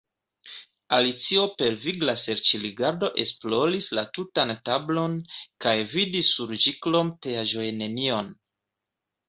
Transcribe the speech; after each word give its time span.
Alicio 0.95 1.43
per 1.59 1.75
vigla 1.83 2.15
serĉrigardo 2.21 3.11
esploris 3.25 3.91
la 3.99 4.05
tutan 4.17 4.55
tablon, 4.71 5.21
kaj 5.67 5.77
vidis 5.95 6.35
sur 6.39 6.59
ĝikrom 6.67 7.15
teaĵojnenion. 7.29 8.37